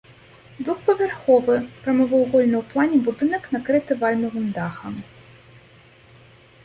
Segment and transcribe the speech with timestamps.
[0.63, 5.01] Двухпавярховы, прамавугольны ў плане будынак, накрыты вальмавым дахам.